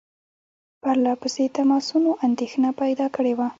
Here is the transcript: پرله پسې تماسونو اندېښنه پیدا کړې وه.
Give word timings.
پرله 0.81 1.13
پسې 1.21 1.43
تماسونو 1.57 2.11
اندېښنه 2.25 2.69
پیدا 2.81 3.05
کړې 3.15 3.33
وه. 3.37 3.47